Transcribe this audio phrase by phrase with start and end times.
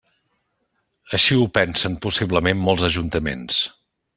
[1.17, 3.61] Així ho pensen possiblement molts ajuntaments.